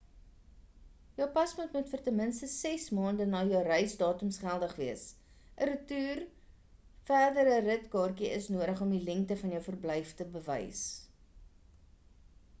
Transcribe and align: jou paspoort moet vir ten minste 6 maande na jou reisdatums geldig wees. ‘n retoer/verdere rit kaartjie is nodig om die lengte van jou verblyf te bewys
jou 1.17 1.25
paspoort 1.33 1.73
moet 1.77 1.89
vir 1.95 2.01
ten 2.05 2.15
minste 2.19 2.47
6 2.53 2.85
maande 2.99 3.25
na 3.33 3.41
jou 3.49 3.59
reisdatums 3.67 4.39
geldig 4.45 4.73
wees. 4.79 5.03
‘n 5.65 5.69
retoer/verdere 5.71 7.57
rit 7.67 7.85
kaartjie 7.97 8.31
is 8.39 8.47
nodig 8.55 8.83
om 8.87 8.95
die 8.97 9.03
lengte 9.11 9.37
van 9.43 9.53
jou 9.57 9.61
verblyf 9.67 10.15
te 10.23 10.29
bewys 10.39 10.81